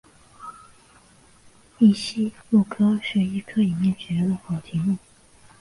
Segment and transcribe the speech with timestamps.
[1.77, 4.97] 异鼷鹿科是一科已灭绝的偶蹄目。